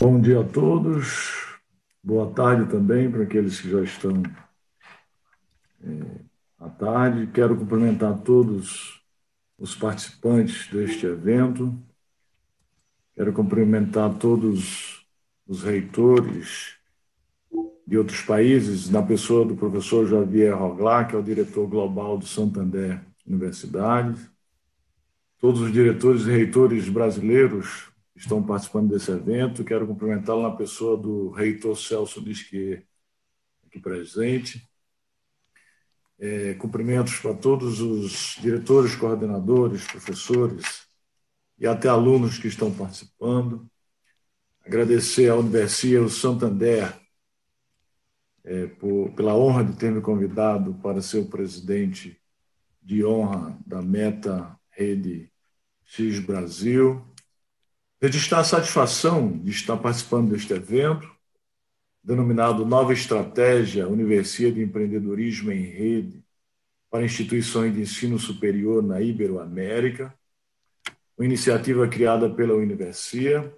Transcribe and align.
Bom 0.00 0.18
dia 0.18 0.40
a 0.40 0.44
todos. 0.44 1.60
Boa 2.02 2.32
tarde 2.32 2.70
também 2.70 3.10
para 3.10 3.24
aqueles 3.24 3.60
que 3.60 3.68
já 3.68 3.82
estão 3.82 4.22
é, 5.84 6.20
à 6.58 6.70
tarde. 6.70 7.26
Quero 7.26 7.54
cumprimentar 7.54 8.18
todos 8.20 9.02
os 9.58 9.74
participantes 9.74 10.68
deste 10.72 11.04
evento. 11.04 11.78
Quero 13.14 13.30
cumprimentar 13.34 14.14
todos 14.14 15.06
os 15.46 15.62
reitores 15.62 16.76
de 17.86 17.98
outros 17.98 18.22
países, 18.22 18.88
na 18.88 19.02
pessoa 19.02 19.44
do 19.44 19.54
professor 19.54 20.06
Javier 20.06 20.56
Roglar, 20.56 21.08
que 21.08 21.14
é 21.14 21.18
o 21.18 21.22
diretor 21.22 21.68
global 21.68 22.16
do 22.16 22.26
Santander 22.26 23.04
Universidade, 23.26 24.18
todos 25.38 25.60
os 25.60 25.70
diretores 25.70 26.22
e 26.22 26.30
reitores 26.30 26.88
brasileiros 26.88 27.90
estão 28.20 28.42
participando 28.42 28.90
desse 28.90 29.10
evento. 29.10 29.64
Quero 29.64 29.86
cumprimentá-lo 29.86 30.42
na 30.42 30.54
pessoa 30.54 30.96
do 30.96 31.30
reitor 31.30 31.76
Celso 31.76 32.22
Disque, 32.22 32.84
aqui 33.66 33.80
presente. 33.80 34.68
É, 36.18 36.52
cumprimentos 36.54 37.16
para 37.16 37.32
todos 37.32 37.80
os 37.80 38.36
diretores, 38.38 38.94
coordenadores, 38.94 39.86
professores 39.86 40.86
e 41.58 41.66
até 41.66 41.88
alunos 41.88 42.38
que 42.38 42.46
estão 42.46 42.70
participando. 42.70 43.66
Agradecer 44.66 45.30
à 45.30 45.36
Universidade 45.36 46.04
o 46.04 46.10
Santander 46.10 46.94
é, 48.44 48.66
por, 48.66 49.12
pela 49.12 49.34
honra 49.34 49.64
de 49.64 49.76
ter 49.78 49.90
me 49.90 50.02
convidado 50.02 50.74
para 50.82 51.00
ser 51.00 51.20
o 51.20 51.30
presidente 51.30 52.20
de 52.82 53.02
honra 53.02 53.58
da 53.66 53.80
Meta 53.80 54.58
Rede 54.70 55.32
X 55.86 56.18
Brasil. 56.18 57.02
Registrar 58.02 58.40
a 58.40 58.44
satisfação 58.44 59.30
de 59.30 59.50
estar 59.50 59.76
participando 59.76 60.30
deste 60.30 60.54
evento, 60.54 61.06
denominado 62.02 62.64
Nova 62.64 62.94
Estratégia 62.94 63.86
Universidade 63.86 64.54
de 64.54 64.62
Empreendedorismo 64.62 65.52
em 65.52 65.60
Rede 65.60 66.24
para 66.88 67.04
Instituições 67.04 67.74
de 67.74 67.82
Ensino 67.82 68.18
Superior 68.18 68.82
na 68.82 69.02
Iberoamérica, 69.02 70.14
uma 71.18 71.26
iniciativa 71.26 71.86
criada 71.88 72.30
pela 72.30 72.54
Universia, 72.54 73.54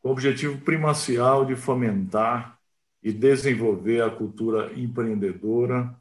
com 0.00 0.08
o 0.08 0.12
objetivo 0.12 0.58
primacial 0.62 1.44
de 1.44 1.54
fomentar 1.54 2.58
e 3.02 3.12
desenvolver 3.12 4.02
a 4.02 4.10
cultura 4.10 4.72
empreendedora 4.72 5.94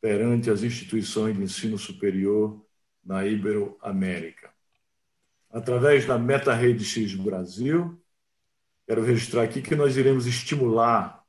perante 0.00 0.50
as 0.50 0.64
instituições 0.64 1.36
de 1.36 1.44
ensino 1.44 1.78
superior 1.78 2.60
na 3.04 3.24
Iberoamérica. 3.24 4.53
Através 5.54 6.04
da 6.04 6.18
Meta 6.18 6.52
Rede 6.52 6.84
X 6.84 7.14
Brasil, 7.14 7.96
quero 8.88 9.04
registrar 9.04 9.44
aqui 9.44 9.62
que 9.62 9.76
nós 9.76 9.96
iremos 9.96 10.26
estimular 10.26 11.24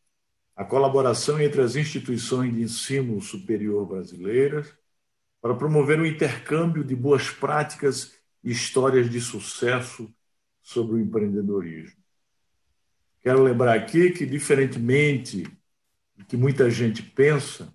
a 0.55 0.65
colaboração 0.65 1.39
entre 1.39 1.61
as 1.61 1.75
instituições 1.75 2.51
de 2.51 2.63
ensino 2.63 3.21
superior 3.21 3.85
brasileiras 3.85 4.73
para 5.39 5.53
promover 5.53 5.99
um 5.99 6.05
intercâmbio 6.07 6.83
de 6.83 6.95
boas 6.95 7.29
práticas 7.29 8.15
e 8.43 8.49
histórias 8.49 9.11
de 9.11 9.21
sucesso 9.21 10.11
sobre 10.59 10.95
o 10.95 10.99
empreendedorismo. 10.99 12.01
Quero 13.21 13.43
lembrar 13.43 13.75
aqui 13.75 14.09
que, 14.09 14.25
diferentemente 14.25 15.43
do 16.15 16.25
que 16.25 16.35
muita 16.35 16.67
gente 16.71 17.03
pensa, 17.03 17.71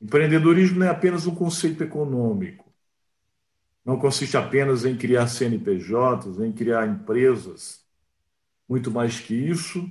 empreendedorismo 0.00 0.78
não 0.78 0.86
é 0.86 0.88
apenas 0.88 1.26
um 1.26 1.34
conceito 1.34 1.84
econômico. 1.84 2.65
Não 3.86 3.96
consiste 3.96 4.36
apenas 4.36 4.84
em 4.84 4.96
criar 4.96 5.28
CNPJs, 5.28 6.40
em 6.40 6.50
criar 6.50 6.88
empresas. 6.88 7.86
Muito 8.68 8.90
mais 8.90 9.20
que 9.20 9.32
isso, 9.32 9.88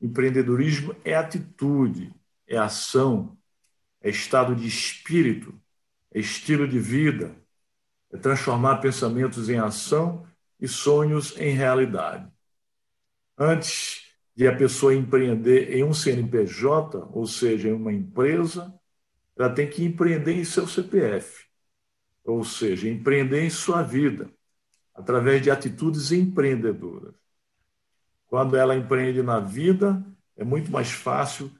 empreendedorismo 0.00 0.94
é 1.04 1.16
atitude, 1.16 2.14
é 2.46 2.56
ação, 2.56 3.36
é 4.00 4.08
estado 4.10 4.54
de 4.54 4.68
espírito, 4.68 5.52
é 6.14 6.20
estilo 6.20 6.68
de 6.68 6.78
vida, 6.78 7.34
é 8.12 8.16
transformar 8.16 8.76
pensamentos 8.78 9.48
em 9.48 9.58
ação 9.58 10.24
e 10.60 10.68
sonhos 10.68 11.36
em 11.36 11.52
realidade. 11.52 12.30
Antes 13.36 14.14
de 14.36 14.46
a 14.46 14.54
pessoa 14.54 14.94
empreender 14.94 15.76
em 15.76 15.82
um 15.82 15.92
CNPJ, 15.92 17.08
ou 17.10 17.26
seja, 17.26 17.70
em 17.70 17.72
uma 17.72 17.92
empresa, 17.92 18.72
ela 19.36 19.50
tem 19.50 19.68
que 19.68 19.84
empreender 19.84 20.34
em 20.34 20.44
seu 20.44 20.68
CPF, 20.68 21.51
ou 22.24 22.44
seja, 22.44 22.88
empreender 22.88 23.44
em 23.44 23.50
sua 23.50 23.82
vida, 23.82 24.30
através 24.94 25.42
de 25.42 25.50
atitudes 25.50 26.12
empreendedoras. 26.12 27.14
Quando 28.26 28.56
ela 28.56 28.76
empreende 28.76 29.22
na 29.22 29.40
vida, 29.40 30.04
é 30.36 30.44
muito 30.44 30.70
mais 30.70 30.90
fácil 30.90 31.50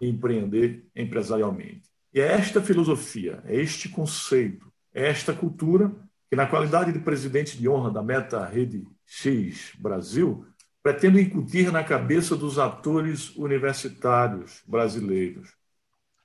empreender 0.00 0.86
empresarialmente. 0.94 1.88
E 2.12 2.20
é 2.20 2.32
esta 2.32 2.62
filosofia, 2.62 3.42
é 3.44 3.56
este 3.56 3.88
conceito, 3.88 4.72
é 4.92 5.08
esta 5.08 5.32
cultura 5.32 5.90
que, 6.28 6.36
na 6.36 6.46
qualidade 6.46 6.92
de 6.92 6.98
presidente 6.98 7.56
de 7.56 7.68
honra 7.68 7.90
da 7.90 8.02
Meta 8.02 8.44
Rede 8.44 8.86
X 9.06 9.72
Brasil, 9.78 10.46
pretendo 10.82 11.18
incutir 11.18 11.72
na 11.72 11.82
cabeça 11.82 12.36
dos 12.36 12.58
atores 12.58 13.34
universitários 13.36 14.62
brasileiros, 14.66 15.54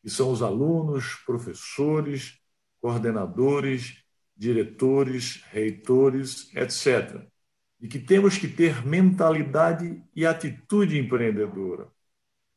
que 0.02 0.10
são 0.10 0.32
os 0.32 0.42
alunos, 0.42 1.16
professores, 1.26 2.40
coordenadores, 2.82 4.04
diretores, 4.36 5.44
reitores, 5.52 6.54
etc., 6.56 7.22
de 7.80 7.88
que 7.88 8.00
temos 8.00 8.38
que 8.38 8.48
ter 8.48 8.86
mentalidade 8.86 10.04
e 10.16 10.26
atitude 10.26 10.98
empreendedora 10.98 11.88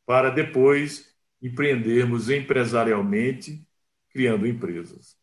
para 0.05 0.31
depois 0.31 1.15
empreendermos 1.41 2.29
empresarialmente, 2.29 3.67
criando 4.11 4.47
empresas. 4.47 5.17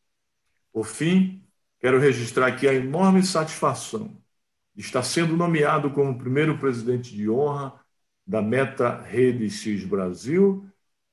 Por 0.72 0.86
fim, 0.86 1.46
quero 1.80 2.00
registrar 2.00 2.48
aqui 2.48 2.68
a 2.68 2.74
enorme 2.74 3.24
satisfação 3.24 4.20
está 4.80 5.04
sendo 5.04 5.36
nomeado 5.36 5.92
como 5.92 6.18
primeiro 6.18 6.58
presidente 6.58 7.14
de 7.14 7.30
honra 7.30 7.78
da 8.26 8.42
Meta 8.42 9.02
Rede 9.02 9.50
X 9.50 9.84
Brasil, 9.84 10.66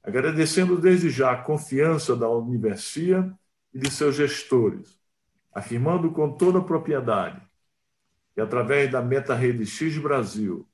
agradecendo 0.06 0.78
desde 0.78 1.10
já 1.10 1.32
a 1.32 1.42
confiança 1.42 2.14
da 2.14 2.30
Universia 2.30 3.28
e 3.74 3.78
de 3.80 3.90
seus 3.90 4.14
gestores, 4.14 5.00
afirmando 5.52 6.12
com 6.12 6.30
toda 6.30 6.60
a 6.60 6.64
propriedade 6.64 7.42
que, 8.32 8.40
através 8.40 8.88
da 8.88 9.02
Meta 9.02 9.34
Rede 9.34 9.66
X 9.66 9.98
Brasil, 9.98 10.64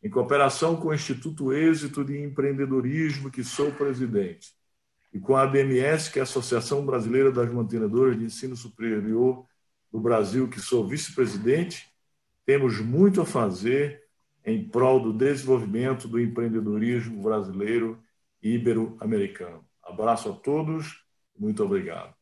em 0.00 0.08
cooperação 0.08 0.76
com 0.76 0.88
o 0.88 0.94
Instituto 0.94 1.52
Êxito 1.52 2.04
de 2.04 2.22
Empreendedorismo, 2.22 3.28
que 3.28 3.42
sou 3.42 3.72
presidente, 3.72 4.54
e 5.12 5.18
com 5.18 5.34
a 5.34 5.42
ABMS, 5.42 6.12
que 6.12 6.20
é 6.20 6.22
a 6.22 6.24
Associação 6.24 6.86
Brasileira 6.86 7.32
das 7.32 7.50
Mantenedoras 7.50 8.16
de 8.16 8.24
Ensino 8.24 8.54
Superior 8.54 9.44
do 9.90 9.98
Brasil, 9.98 10.46
que 10.48 10.60
sou 10.60 10.86
vice-presidente, 10.86 11.88
temos 12.44 12.78
muito 12.78 13.20
a 13.20 13.26
fazer 13.26 14.02
em 14.44 14.62
prol 14.68 15.00
do 15.00 15.12
desenvolvimento 15.12 16.06
do 16.06 16.20
empreendedorismo 16.20 17.20
brasileiro 17.20 17.98
ibero-americano. 18.54 19.64
Abraço 19.82 20.30
a 20.30 20.32
todos, 20.34 21.04
muito 21.38 21.62
obrigado. 21.64 22.15